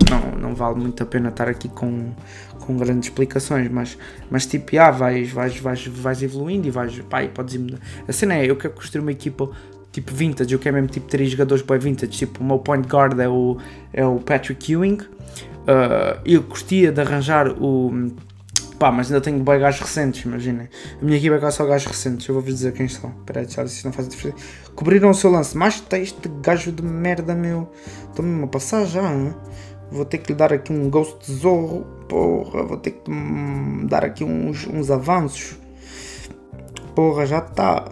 não, 0.10 0.40
não 0.40 0.56
vale 0.56 0.76
muito 0.76 1.02
a 1.04 1.06
pena 1.06 1.30
estar 1.30 1.48
aqui 1.48 1.70
com, 1.70 2.12
com 2.60 2.78
grandes 2.78 3.10
explicações, 3.10 3.70
mas, 3.70 3.98
mas 4.30 4.46
tipo, 4.46 4.76
yeah, 4.76 4.96
vais, 4.96 5.32
vais, 5.32 5.58
vais, 5.60 5.88
vais 5.88 6.22
evoluindo 6.22 6.68
e 6.68 6.72
vais, 6.72 6.98
pá, 7.02 7.24
e 7.24 7.30
podes 7.30 7.56
ir 7.56 7.80
A 8.08 8.12
cena 8.12 8.36
é, 8.36 8.50
eu 8.50 8.56
quero 8.56 8.74
construir 8.74 9.02
uma 9.02 9.12
equipa 9.12 9.50
tipo 9.96 10.14
vintage, 10.14 10.54
eu 10.54 10.60
quero 10.60 10.76
mesmo 10.76 10.90
tipo 10.90 11.08
ter 11.08 11.26
jogadores 11.26 11.64
bem 11.64 11.80
vintage, 11.80 12.12
tipo 12.12 12.42
o 12.42 12.44
meu 12.44 12.60
point 12.60 12.86
guard 12.86 13.18
é 13.18 13.30
o, 13.30 13.58
é 13.94 14.06
o 14.06 14.20
Patrick 14.20 14.74
Ewing, 14.74 14.98
uh, 14.98 16.20
eu 16.26 16.44
gostaria 16.44 16.92
de 16.92 17.00
arranjar 17.00 17.48
o 17.48 18.12
pá, 18.78 18.92
mas 18.92 19.08
ainda 19.08 19.22
tenho 19.22 19.42
bem 19.42 19.58
gajos 19.58 19.80
recentes, 19.80 20.26
imaginem, 20.26 20.68
a 21.02 21.06
minha 21.06 21.18
equipa 21.18 21.36
é 21.36 21.52
só 21.52 21.66
gajos 21.66 21.88
recentes, 21.88 22.28
eu 22.28 22.34
vou-vos 22.34 22.54
dizer 22.54 22.74
quem 22.74 22.90
são, 22.90 23.10
peraí, 23.26 23.48
já 23.48 23.64
não 23.86 23.94
faz 23.94 24.10
diferença, 24.10 24.38
cobriram 24.76 25.10
o 25.10 25.14
seu 25.14 25.32
lance, 25.32 25.58
mas 25.58 25.80
tem 25.80 26.04
este 26.04 26.28
gajo 26.42 26.74
de 26.74 26.84
merda 26.84 27.34
meu, 27.34 27.72
estou-me 28.10 28.44
a 28.44 28.48
passar 28.48 28.86
já, 28.86 29.10
hein? 29.10 29.34
vou 29.90 30.04
ter 30.04 30.18
que 30.18 30.34
lhe 30.34 30.38
dar 30.38 30.52
aqui 30.52 30.74
um 30.74 30.90
ghost 30.90 31.26
tesouro, 31.26 31.86
porra, 32.10 32.64
vou 32.64 32.76
ter 32.76 32.92
que 32.92 33.10
hum, 33.10 33.86
dar 33.88 34.04
aqui 34.04 34.26
uns, 34.26 34.68
uns 34.68 34.92
avanços, 34.92 35.56
porra, 36.94 37.26
já 37.26 37.38
está, 37.38 37.86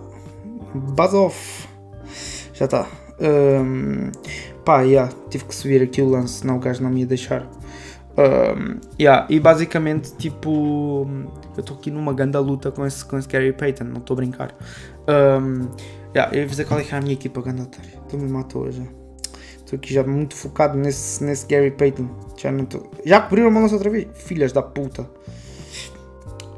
buzz 0.75 1.13
off, 1.13 1.72
já 2.53 2.65
está. 2.65 2.87
Um, 3.19 4.11
pá, 4.63 4.81
yeah, 4.81 5.11
tive 5.29 5.45
que 5.45 5.55
subir 5.55 5.81
aqui 5.81 6.01
o 6.01 6.09
lance, 6.09 6.39
senão 6.39 6.57
o 6.57 6.59
gajo 6.59 6.81
não 6.83 6.89
me 6.89 7.01
ia 7.01 7.05
deixar. 7.05 7.47
Um, 8.17 8.79
yeah, 8.99 9.25
e 9.29 9.39
basicamente, 9.39 10.15
tipo, 10.15 11.07
eu 11.55 11.59
estou 11.59 11.77
aqui 11.77 11.89
numa 11.89 12.13
grande 12.13 12.37
luta 12.37 12.71
com 12.71 12.85
esse, 12.85 13.03
com 13.03 13.17
esse 13.17 13.27
Gary 13.27 13.53
Payton, 13.53 13.85
não 13.85 13.97
estou 13.97 14.15
a 14.15 14.17
brincar. 14.17 14.55
Um, 15.07 15.67
yeah, 16.15 16.33
eu 16.33 16.41
ia 16.41 16.45
dizer 16.45 16.65
qual 16.65 16.79
é 16.79 16.83
que 16.83 16.93
é 16.93 16.97
a 16.97 17.01
minha 17.01 17.13
equipa, 17.13 17.39
otário. 17.39 17.67
Tu 18.07 18.17
me 18.17 18.29
matou 18.29 18.71
já. 18.71 18.83
Estou 19.57 19.77
aqui 19.77 19.93
já 19.93 20.03
muito 20.03 20.35
focado 20.35 20.77
nesse, 20.77 21.23
nesse 21.23 21.47
Gary 21.47 21.71
Payton. 21.71 22.07
Já 22.37 22.51
não. 22.51 22.67
Já 23.05 23.21
cobriram 23.21 23.49
uma 23.49 23.61
lança 23.61 23.73
outra 23.73 23.89
vez? 23.89 24.07
Filhas 24.13 24.51
da 24.51 24.61
puta. 24.61 25.09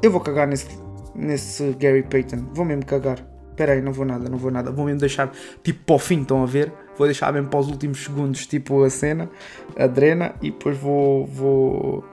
Eu 0.02 0.10
vou 0.10 0.20
cagar 0.20 0.46
nesse, 0.46 0.66
nesse 1.14 1.72
Gary 1.80 2.02
Payton. 2.02 2.48
Vou 2.52 2.64
mesmo 2.64 2.84
cagar. 2.84 3.35
Espera 3.56 3.72
aí, 3.72 3.80
não 3.80 3.90
vou 3.90 4.04
nada, 4.04 4.28
não 4.28 4.36
vou 4.36 4.50
nada. 4.50 4.70
Vou 4.70 4.84
mesmo 4.84 5.00
deixar 5.00 5.32
tipo 5.64 5.82
para 5.86 5.96
o 5.96 5.98
fim, 5.98 6.20
estão 6.20 6.42
a 6.42 6.46
ver? 6.46 6.70
Vou 6.98 7.06
deixar 7.06 7.32
mesmo 7.32 7.48
para 7.48 7.58
os 7.58 7.68
últimos 7.68 8.04
segundos, 8.04 8.46
tipo 8.46 8.84
a 8.84 8.90
cena, 8.90 9.30
a 9.78 9.86
drena, 9.86 10.34
e 10.42 10.50
depois 10.50 10.76
vou. 10.76 11.26
vou... 11.26 12.04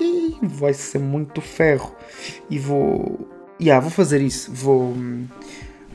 E 0.00 0.36
vai 0.42 0.74
ser 0.74 0.98
muito 0.98 1.40
ferro. 1.40 1.94
E 2.50 2.58
vou. 2.58 3.28
Yeah, 3.60 3.80
vou 3.80 3.92
fazer 3.92 4.20
isso. 4.20 4.50
Vou. 4.52 4.92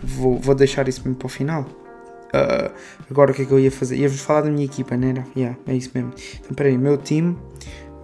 Vou, 0.02 0.40
vou 0.40 0.56
deixar 0.56 0.88
isso 0.88 1.02
mesmo 1.02 1.16
para 1.16 1.26
o 1.26 1.30
final. 1.30 1.64
Uh, 1.64 2.72
agora 3.12 3.32
o 3.32 3.34
que 3.34 3.42
é 3.42 3.46
que 3.46 3.52
eu 3.52 3.60
ia 3.60 3.72
fazer? 3.72 3.98
Ia-vos 3.98 4.22
falar 4.22 4.42
da 4.42 4.50
minha 4.50 4.64
equipa, 4.64 4.96
não 4.96 5.10
era? 5.10 5.26
Yeah, 5.36 5.58
é 5.68 5.76
isso 5.76 5.92
mesmo. 5.94 6.14
Então 6.40 6.56
peraí, 6.56 6.78
meu 6.78 6.96
time. 6.96 7.38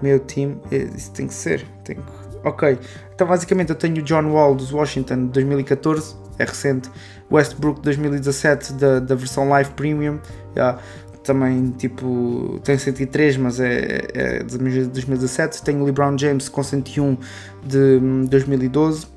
Meu 0.01 0.19
time. 0.19 0.57
É, 0.69 0.75
isso 0.75 1.13
tem 1.13 1.27
que 1.27 1.33
ser. 1.33 1.65
Tem 1.85 1.95
que... 1.95 2.01
Ok. 2.43 2.77
Então 3.15 3.25
basicamente 3.25 3.69
eu 3.69 3.75
tenho 3.77 3.99
o 3.99 4.01
John 4.01 4.33
Wall 4.33 4.53
dos 4.53 4.73
Washington 4.73 5.27
de 5.27 5.31
2014 5.31 6.22
é 6.37 6.45
recente. 6.45 6.89
Westbrook 7.31 7.81
2017 7.81 8.73
da, 8.73 8.99
da 8.99 9.15
versão 9.15 9.49
Live 9.49 9.71
Premium, 9.71 10.19
yeah, 10.55 10.79
também 11.23 11.71
tipo 11.71 12.59
tem 12.63 12.77
103, 12.77 13.37
mas 13.37 13.59
é, 13.59 14.07
é 14.13 14.43
de 14.43 14.57
2017. 14.57 15.63
Tenho 15.63 15.83
LeBron 15.83 16.17
James 16.17 16.49
com 16.49 16.61
101 16.61 17.17
de 17.65 17.99
2012. 18.29 19.13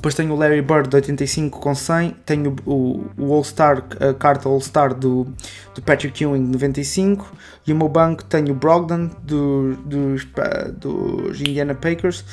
Depois 0.00 0.14
tenho 0.14 0.32
o 0.32 0.36
Larry 0.36 0.62
Bird 0.62 0.88
de 0.88 0.96
85 0.96 1.60
com 1.60 1.74
100. 1.74 2.16
Tenho 2.24 2.56
o, 2.64 3.04
o 3.18 3.34
All-Star, 3.34 3.84
a 4.00 4.14
carta 4.14 4.48
All-Star 4.48 4.94
do, 4.94 5.26
do 5.74 5.82
Patrick 5.82 6.24
Ewing 6.24 6.46
de 6.46 6.52
95. 6.52 7.30
E 7.66 7.72
o 7.72 7.76
meu 7.76 7.86
banco 7.86 8.24
tenho 8.24 8.52
o 8.52 8.54
Brogdon 8.54 9.10
do, 9.22 9.76
dos, 9.84 10.26
dos 10.78 11.40
Indiana 11.42 11.74
Pacers, 11.74 12.24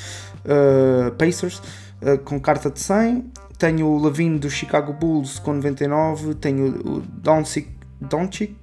uh, 0.46 1.12
Pacers 1.18 1.60
uh, 2.00 2.16
com 2.24 2.40
carta 2.40 2.70
de 2.70 2.80
100. 2.80 3.30
Tenho 3.58 3.88
o 3.88 4.00
Levine 4.00 4.38
do 4.38 4.48
Chicago 4.48 4.92
Bulls 4.92 5.38
com 5.38 5.54
99. 5.54 6.34
Tenho 6.36 6.66
o 6.86 7.00
Doncic, 7.00 7.68
Doncic 8.00 8.56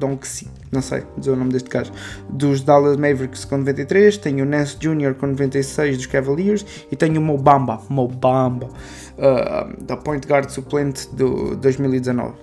Donkey, 0.00 0.48
não 0.72 0.82
sei 0.82 1.04
dizer 1.16 1.30
o 1.30 1.36
nome 1.36 1.52
deste 1.52 1.68
gajo, 1.68 1.92
dos 2.30 2.62
Dallas 2.62 2.96
Mavericks 2.96 3.44
com 3.44 3.58
93, 3.58 4.16
tenho 4.16 4.44
o 4.44 4.48
Nance 4.48 4.76
Jr. 4.78 5.14
com 5.14 5.26
96 5.26 5.98
dos 5.98 6.06
Cavaliers 6.06 6.64
e 6.90 6.96
tenho 6.96 7.20
o 7.20 7.24
Mobamba, 7.24 7.80
Mobamba, 7.88 8.66
uh, 8.66 9.84
da 9.84 9.96
point 9.96 10.26
guard 10.26 10.48
suplente 10.48 11.08
do 11.14 11.54
2019. 11.56 12.34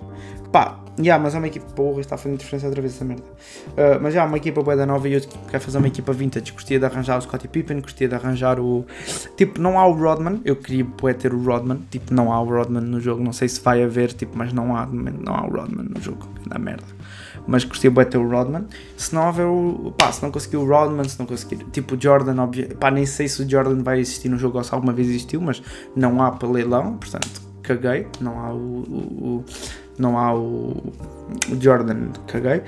Pá, 0.52 0.80
yeah, 0.98 1.22
mas 1.22 1.36
é 1.36 1.38
uma 1.38 1.48
equipa, 1.48 1.66
porra, 1.74 2.00
está 2.00 2.16
a 2.16 2.18
fazer 2.18 2.38
diferença 2.38 2.68
outra 2.68 2.82
vez 2.82 2.96
essa 2.96 3.04
merda. 3.04 3.24
Uh, 3.24 4.00
mas 4.02 4.14
já, 4.14 4.20
yeah, 4.20 4.26
uma 4.26 4.38
equipa 4.38 4.62
boa 4.62 4.78
da 4.78 4.86
nova 4.86 5.08
e 5.10 5.14
eu 5.14 5.22
quero 5.50 5.62
fazer 5.62 5.78
uma 5.78 5.88
equipa 5.88 6.14
vintage. 6.14 6.52
Gostaria 6.52 6.80
de 6.80 6.86
arranjar 6.86 7.18
o 7.18 7.22
Scottie 7.22 7.48
Pippen, 7.48 7.82
gostaria 7.82 8.08
de 8.08 8.16
arranjar 8.16 8.60
o. 8.60 8.86
Tipo, 9.36 9.60
não 9.60 9.78
há 9.78 9.86
o 9.86 9.92
Rodman, 9.92 10.42
eu 10.46 10.56
queria 10.56 10.86
poder 10.86 11.16
ter 11.16 11.34
o 11.34 11.44
Rodman, 11.44 11.80
tipo, 11.90 12.14
não 12.14 12.32
há 12.32 12.42
o 12.42 12.46
Rodman 12.46 12.84
no 12.84 13.00
jogo, 13.00 13.22
não 13.22 13.34
sei 13.34 13.50
se 13.50 13.60
vai 13.60 13.84
haver, 13.84 14.14
tipo, 14.14 14.38
mas 14.38 14.54
não 14.54 14.76
há, 14.76 14.86
não 14.86 15.36
há 15.36 15.46
o 15.46 15.50
Rodman 15.50 15.88
no 15.94 16.02
jogo, 16.02 16.28
na 16.50 16.58
merda 16.58 16.97
mas 17.48 17.63
gostei 17.63 17.89
de 17.89 18.06
ter 18.06 18.18
o 18.18 18.30
Rodman. 18.30 18.66
Se 18.98 19.16
não 19.16 19.27
houver 19.27 19.46
o. 19.46 19.94
pá, 19.98 20.12
se 20.12 20.22
não 20.22 20.32
conseguir 20.32 20.58
o 20.58 20.68
Rodman, 20.68 21.08
se 21.08 21.18
não 21.18 21.25
conseguir. 21.25 21.63
Tipo 21.72 21.96
o 21.96 22.01
Jordan, 22.01 22.42
óbvio. 22.42 22.75
pá, 22.75 22.92
nem 22.92 23.06
sei 23.06 23.27
se 23.27 23.42
o 23.42 23.50
Jordan 23.50 23.82
vai 23.82 24.00
existir 24.00 24.30
no 24.30 24.38
jogo 24.38 24.58
ou 24.58 24.63
se 24.63 24.74
alguma 24.74 24.92
vez 24.92 25.08
existiu, 25.08 25.39
mas 25.42 25.63
não 25.96 26.22
há 26.22 26.32
para 26.32 26.50
leilão, 26.50 26.98
portanto, 26.98 27.42
caguei. 27.63 28.08
Não 28.20 28.39
há 28.39 28.54
o. 28.54 28.58
o, 28.58 29.36
o 29.38 29.46
não 29.98 30.18
há 30.18 30.34
o, 30.36 30.94
o 31.50 31.62
Jordan, 31.62 32.10
caguei. 32.27 32.62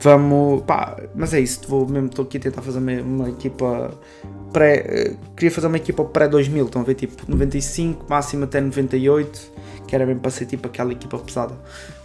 Vamos. 0.00 0.62
pá, 0.62 0.96
mas 1.14 1.32
é 1.32 1.40
isso, 1.40 1.62
vou 1.66 1.88
mesmo, 1.88 2.08
estou 2.08 2.24
aqui 2.24 2.36
a 2.36 2.40
tentar 2.40 2.62
fazer 2.62 2.78
uma, 2.78 2.92
uma 2.92 3.28
equipa. 3.30 3.90
Pré, 4.52 5.16
queria 5.34 5.50
fazer 5.50 5.66
uma 5.66 5.76
equipa 5.76 6.04
pré-2000, 6.04 6.64
estão 6.64 6.82
a 6.82 6.84
ver? 6.84 6.94
Tipo 6.94 7.22
95, 7.28 8.06
máximo 8.08 8.44
até 8.44 8.60
98, 8.60 9.52
que 9.86 9.94
era 9.94 10.06
mesmo 10.06 10.20
para 10.20 10.30
ser 10.30 10.46
tipo 10.46 10.66
aquela 10.66 10.92
equipa 10.92 11.18
pesada. 11.18 11.54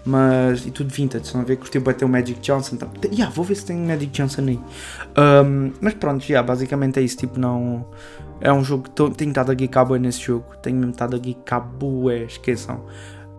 Mas, 0.04 0.66
e 0.66 0.72
tudo 0.72 0.92
vintage, 0.92 1.26
estão 1.26 1.42
a 1.42 1.44
ver? 1.44 1.58
Curtiu 1.58 1.82
bater 1.82 2.06
o 2.06 2.10
Magic 2.10 2.40
Johnson. 2.40 2.76
Então, 2.76 2.90
yeah, 3.06 3.34
vou 3.34 3.46
ver 3.46 3.56
se 3.56 3.66
tem 3.66 3.78
Magic 3.78 4.08
Johnson 4.08 4.42
aí. 4.42 4.60
Um, 5.46 5.74
mas 5.80 5.94
pronto, 5.94 6.24
yeah, 6.28 6.46
basicamente 6.46 7.00
é 7.00 7.04
isso. 7.04 7.18
Tipo, 7.18 7.40
não. 7.40 7.86
É 8.40 8.52
um 8.52 8.64
jogo 8.64 8.90
que 8.90 9.12
tenho 9.12 9.30
estado 9.30 9.52
a 9.52 9.54
geekar 9.54 9.88
nesse 10.00 10.22
jogo. 10.22 10.46
Tenho 10.62 10.90
estado 10.90 11.16
a 11.16 11.20
geekar 11.20 11.70
esqueçam. 12.26 12.84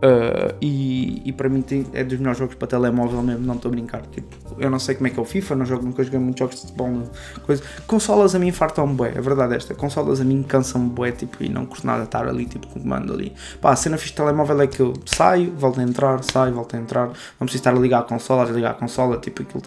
Uh, 0.03 0.57
e, 0.61 1.23
e, 1.25 1.33
para 1.33 1.49
mim 1.49 1.63
tem, 1.63 1.87
é 1.93 2.03
dos 2.03 2.19
melhores 2.19 2.37
jogos 2.37 2.57
para 2.57 2.67
telemóvel 2.67 3.23
mesmo, 3.23 3.47
não 3.47 3.55
estou 3.55 3.69
a 3.69 3.73
brincar. 3.73 4.03
Tipo, 4.07 4.35
eu 4.59 4.69
não 4.69 4.81
sei 4.81 4.97
como 4.97 5.07
é 5.07 5.11
que 5.11 5.19
é 5.21 5.23
o 5.23 5.25
FIFA, 5.25 5.55
não 5.55 5.65
jogo, 5.65 5.85
nunca 5.85 6.03
joguei 6.03 6.19
muitos 6.19 6.41
jogos 6.41 6.57
de 6.57 6.63
futebol. 6.63 7.05
Coisa. 7.47 7.63
Consolas 7.87 8.35
a 8.35 8.39
mim 8.41 8.51
fartam-me 8.51 8.95
bué, 8.95 9.15
a 9.17 9.21
verdade 9.21 9.55
é 9.55 9.57
esta. 9.59 9.75
Consolas 9.77 10.21
a 10.21 10.25
mim 10.25 10.43
cansam-me 10.43 10.91
bué 10.91 11.13
tipo, 11.13 11.45
e 11.45 11.49
não 11.49 11.67
custa 11.67 11.87
nada 11.87 12.03
estar 12.03 12.27
ali 12.27 12.47
tipo, 12.47 12.67
com 12.67 12.81
o 12.81 12.83
comando 12.83 13.13
ali. 13.13 13.33
Pá, 13.61 13.71
a 13.71 13.77
cena 13.77 13.97
fixe 13.97 14.11
de 14.11 14.17
telemóvel 14.17 14.61
é 14.63 14.67
que 14.67 14.81
eu 14.81 14.93
saio, 15.07 15.53
volto 15.53 15.79
a 15.79 15.85
entrar, 15.85 16.25
saio, 16.25 16.53
volto 16.53 16.75
a 16.75 16.81
entrar. 16.81 17.07
Não 17.07 17.47
preciso 17.47 17.61
estar 17.61 17.71
a 17.71 17.79
ligar 17.79 18.01
a 18.01 18.03
consola, 18.03 18.43
a 18.43 18.47
ligar 18.47 18.73
a 18.73 18.75
consola, 18.75 19.19
tipo, 19.19 19.43
aquilo. 19.43 19.63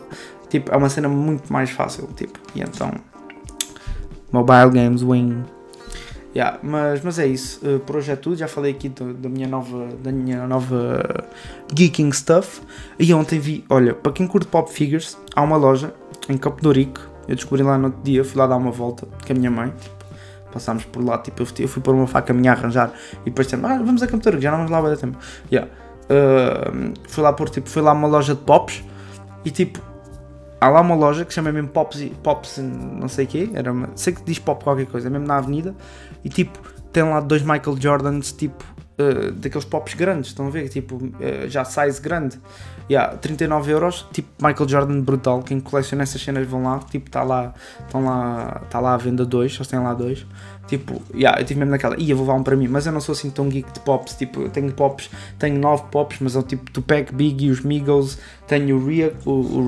Tipo, 0.50 0.70
é 0.74 0.76
uma 0.76 0.90
cena 0.90 1.08
muito 1.08 1.52
mais 1.52 1.70
fácil, 1.70 2.10
tipo, 2.14 2.38
e 2.54 2.62
então. 2.62 2.92
Mobile 4.34 4.70
Games 4.70 5.02
win 5.02 5.46
Yeah, 6.36 6.60
mas, 6.62 7.02
mas 7.02 7.18
é 7.18 7.26
isso, 7.26 7.66
uh, 7.66 7.80
por 7.80 7.96
hoje 7.96 8.12
é 8.12 8.16
tudo. 8.18 8.36
Já 8.36 8.48
falei 8.48 8.72
aqui 8.72 8.90
da 8.90 9.30
minha 9.30 9.48
nova, 9.48 9.88
da 10.04 10.12
minha 10.12 10.46
nova 10.46 11.26
geeking 11.74 12.12
stuff. 12.12 12.62
E 13.00 13.14
ontem 13.14 13.40
vi, 13.40 13.64
olha, 13.70 13.94
para 13.94 14.12
quem 14.12 14.28
curte 14.28 14.48
pop 14.48 14.70
figures, 14.70 15.18
há 15.34 15.42
uma 15.42 15.56
loja 15.56 15.94
em 16.28 16.38
Campo 16.38 16.62
do 16.62 16.74
Rico. 16.74 17.00
Eu 17.26 17.36
descobri 17.36 17.64
lá 17.64 17.78
no 17.78 17.86
outro 17.86 18.02
dia, 18.04 18.24
fui 18.26 18.38
lá 18.38 18.48
dar 18.48 18.58
uma 18.58 18.70
volta 18.70 19.08
com 19.26 19.32
a 19.32 19.36
minha 19.36 19.50
mãe. 19.50 19.74
Passámos 20.52 20.84
por 20.84 21.04
lá, 21.04 21.18
tipo, 21.18 21.42
eu 21.42 21.68
fui, 21.68 21.82
pôr 21.82 21.96
uma 21.96 22.08
faca 22.08 22.34
a 22.34 22.36
minha 22.36 22.52
a 22.52 22.56
arranjar 22.56 22.92
e 23.22 23.26
depois 23.26 23.48
dissemos, 23.48 23.70
ah, 23.70 23.78
vamos 23.78 24.04
a 24.04 24.08
Campo 24.08 24.24
do 24.24 24.30
Rico, 24.32 24.42
já 24.42 24.52
não 24.52 24.58
vamos 24.66 24.72
lá 24.72 24.92
há 24.92 24.98
tempo. 24.98 25.18
Yeah. 25.50 25.72
Uh, 26.06 26.94
fui 27.08 27.24
lá 27.24 27.32
por, 27.32 27.50
tipo, 27.50 27.70
fui 27.70 27.82
lá 27.82 27.94
uma 27.94 28.08
loja 28.08 28.36
de 28.36 28.42
pops 28.42 28.84
e 29.46 29.52
tipo, 29.52 29.80
há 30.60 30.70
lá 30.70 30.82
uma 30.82 30.96
loja 30.96 31.26
que 31.26 31.34
chama 31.34 31.52
mesmo 31.52 31.70
Pops, 31.70 32.04
Pops 32.24 32.58
não 32.58 33.08
sei 33.08 33.26
o 33.26 33.28
quê, 33.28 33.50
era 33.54 33.72
uma, 33.72 33.90
sei 33.96 34.14
que 34.14 34.24
diz 34.24 34.40
Pop 34.40 34.64
qualquer 34.64 34.86
coisa, 34.88 35.08
é 35.08 35.10
mesmo 35.10 35.28
na 35.28 35.38
avenida, 35.38 35.76
e 36.24 36.30
tipo, 36.30 36.60
tem 36.92 37.04
lá 37.04 37.20
dois 37.20 37.42
Michael 37.42 37.78
Jordans, 37.80 38.32
tipo, 38.32 38.64
uh, 39.00 39.32
daqueles 39.32 39.66
pops 39.66 39.94
grandes, 39.94 40.30
estão 40.30 40.48
a 40.48 40.50
ver? 40.50 40.70
Tipo, 40.70 40.96
uh, 40.96 41.48
já 41.48 41.64
size 41.66 42.02
grande. 42.02 42.40
Yeah, 42.90 43.18
39 43.18 43.72
euros, 43.72 44.06
tipo 44.14 44.30
Michael 44.46 44.70
Jordan 44.70 45.02
brutal. 45.02 45.42
Quem 45.42 45.60
coleciona 45.60 46.04
essas 46.04 46.22
cenas 46.22 46.48
vão 46.48 46.64
lá, 46.64 46.80
tipo, 46.80 47.08
está 47.08 47.24
lá, 47.24 47.54
estão 47.80 48.06
lá, 48.06 48.62
está 48.64 48.80
lá 48.80 48.94
à 48.94 48.98
venda 48.98 49.26
dois, 49.26 49.54
só 49.54 49.64
tem 49.64 49.80
lá 49.80 49.94
dois. 49.94 50.26
Tipo, 50.68 51.00
yeah, 51.14 51.40
eu 51.40 51.46
tive 51.46 51.60
mesmo 51.60 51.72
naquela, 51.72 51.96
ia 52.00 52.16
vou 52.16 52.26
levar 52.26 52.40
um 52.40 52.44
para 52.44 52.56
mim, 52.56 52.68
mas 52.68 52.88
eu 52.88 52.92
não 52.92 53.00
sou 53.00 53.14
assim 53.14 53.30
tão 53.30 53.48
geek 53.48 53.72
de 53.72 53.80
pops. 53.82 54.16
Tipo, 54.16 54.42
eu 54.42 54.50
tenho 54.50 54.72
pops, 54.72 55.10
tenho 55.38 55.60
nove 55.60 55.84
pops, 55.92 56.18
mas 56.20 56.36
é 56.36 56.42
tipo 56.42 56.72
Tupac, 56.72 57.14
Big 57.14 57.46
e 57.46 57.52
os 57.52 57.62
Migos. 57.62 58.18
Tenho 58.48 58.78
o, 58.78 58.88
Ria, 58.88 59.14
o, 59.26 59.32
o 59.32 59.66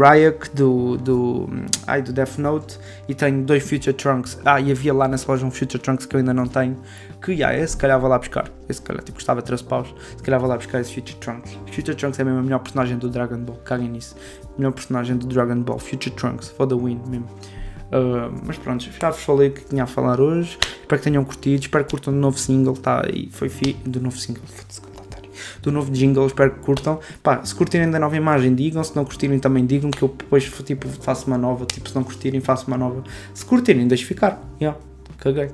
do, 0.54 0.98
do, 0.98 1.50
ai, 1.88 2.02
do 2.02 2.14
Death 2.14 2.38
Note 2.38 2.80
e 3.08 3.16
tenho 3.16 3.44
dois 3.44 3.68
Future 3.68 3.94
Trunks. 3.94 4.40
Ah, 4.46 4.60
e 4.60 4.72
havia 4.72 4.94
lá 4.94 5.08
nessa 5.08 5.32
loja 5.32 5.46
um 5.46 5.52
Future 5.52 5.82
Trunks 5.82 6.06
que 6.06 6.16
eu 6.16 6.20
ainda 6.20 6.34
não 6.34 6.48
tenho. 6.48 6.78
Que, 7.22 7.32
yeah, 7.34 7.58
esse 7.58 7.72
se 7.72 7.78
calhar 7.78 8.00
vou 8.00 8.10
lá 8.10 8.18
buscar. 8.18 8.50
Esse, 8.70 8.80
se 8.80 8.86
calhar, 8.86 9.04
tipo, 9.04 9.16
custava 9.16 9.42
13 9.42 9.64
paus. 9.64 9.94
Se 10.16 10.24
calhar 10.24 10.40
vou 10.40 10.50
lá 10.50 10.56
buscar 10.56 10.80
esse 10.80 10.94
Future 10.94 11.18
Trunks. 11.18 11.58
Future 11.72 11.96
Trunks 11.96 12.20
é 12.20 12.24
mesmo 12.24 12.40
a 12.40 12.44
melhor 12.44 12.60
personagem 12.60 12.98
do 12.98 13.10
Dragon 13.10 13.40
Ball, 13.40 13.58
caguem 13.58 13.90
nisso. 13.90 14.16
Melhor 14.58 14.72
personagem 14.72 15.18
do 15.18 15.28
Dragon 15.28 15.62
Ball, 15.62 15.80
Future 15.80 16.16
Trunks, 16.16 16.50
for 16.50 16.68
the 16.68 16.76
win 16.76 17.02
mesmo. 17.08 17.28
Uh, 17.88 18.36
mas 18.46 18.58
pronto, 18.58 18.86
já 19.00 19.10
vos 19.10 19.24
falei 19.24 19.50
o 19.50 19.54
que 19.54 19.66
tinha 19.66 19.84
a 19.84 19.88
falar 19.88 20.20
hoje. 20.20 20.58
Espero 20.82 21.02
que 21.02 21.10
tenham 21.10 21.24
curtido. 21.24 21.62
Espero 21.62 21.86
que 21.86 21.92
curtam 21.92 22.14
do 22.14 22.20
novo 22.20 22.38
single. 22.38 22.76
Tá 22.76 23.06
aí, 23.06 23.30
foi 23.32 23.50
fi 23.50 23.74
do 23.86 24.02
novo 24.02 24.18
single. 24.18 24.44
Do 25.62 25.72
novo 25.72 25.92
jingle, 25.92 26.28
espero 26.28 26.52
que 26.52 26.60
curtam. 26.60 27.00
Pá, 27.24 27.44
se 27.44 27.54
curtirem 27.56 27.90
da 27.90 28.00
nova 28.00 28.16
imagem, 28.16 28.54
digam. 28.54 28.84
Se 28.84 28.96
não 28.96 29.06
curtirem, 29.06 29.40
também 29.40 29.66
digam. 29.66 29.90
Que 29.90 30.04
eu 30.04 30.10
depois 30.10 30.44
tipo, 30.64 30.88
faço 30.88 31.28
uma 31.28 31.38
nova. 31.38 31.66
Tipo, 31.66 31.90
se 31.90 31.96
não 31.96 32.04
curtirem, 32.04 32.42
faço 32.42 32.68
uma 32.68 32.78
nova. 32.78 33.04
Se 33.34 33.46
curtirem, 33.46 33.88
deixe 33.88 34.06
ficar. 34.06 34.42
Yeah, 34.62 34.78
caguei. 35.18 35.50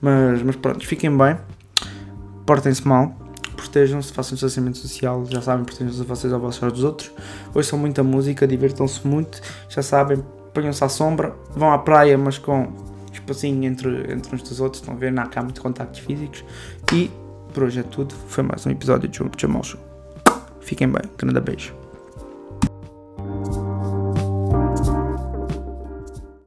Mas, 0.00 0.42
mas 0.42 0.56
pronto, 0.56 0.86
fiquem 0.86 1.16
bem. 1.16 1.36
Portem-se 2.46 2.86
mal 2.86 3.14
protejam-se, 3.60 4.12
façam 4.12 4.34
distanciamento 4.34 4.78
social, 4.78 5.24
já 5.26 5.40
sabem, 5.40 5.64
protejam-se 5.64 6.00
a 6.00 6.04
vocês 6.04 6.32
aos 6.32 6.42
vossos 6.42 6.72
dos 6.72 6.84
outros. 6.84 7.12
São 7.62 7.78
muita 7.78 8.02
música, 8.02 8.46
divirtam-se 8.46 9.06
muito, 9.06 9.40
já 9.68 9.82
sabem, 9.82 10.22
ponham-se 10.52 10.82
à 10.82 10.88
sombra, 10.88 11.34
vão 11.54 11.70
à 11.72 11.78
praia, 11.78 12.18
mas 12.18 12.38
com 12.38 12.72
espacinho 13.12 13.64
entre, 13.64 14.12
entre 14.12 14.34
uns 14.34 14.42
dos 14.42 14.60
outros, 14.60 14.82
estão 14.82 14.94
a 14.94 14.98
ver, 14.98 15.12
não 15.12 15.22
há 15.22 15.42
muito 15.42 15.60
contactos 15.60 16.00
físicos. 16.00 16.44
E 16.92 17.10
por 17.52 17.64
hoje 17.64 17.80
é 17.80 17.82
tudo, 17.82 18.14
foi 18.28 18.42
mais 18.42 18.66
um 18.66 18.70
episódio 18.70 19.08
de 19.08 19.18
Jamal 19.38 19.62
Show. 19.62 19.80
Fiquem 20.60 20.88
bem, 20.88 21.02
grande 21.18 21.40
beijo. 21.40 21.79